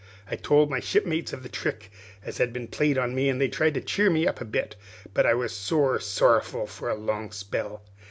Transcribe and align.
I 0.31 0.35
told 0.35 0.67
my 0.67 0.79
shipmates 0.79 1.31
of 1.31 1.43
the 1.43 1.47
trick 1.49 1.91
as 2.25 2.39
had 2.39 2.51
been 2.51 2.67
played 2.67 2.97
on 2.97 3.13
me, 3.13 3.29
an 3.29 3.37
they 3.37 3.47
tried 3.47 3.75
to 3.75 3.81
cheer 3.81 4.09
me 4.09 4.25
up 4.25 4.41
a 4.41 4.45
bit; 4.45 4.75
but 5.13 5.27
I 5.27 5.35
was 5.35 5.55
sore 5.55 5.99
sorrowful 5.99 6.65
for 6.65 6.89
a 6.89 6.95
long 6.95 7.29
spell. 7.31 7.83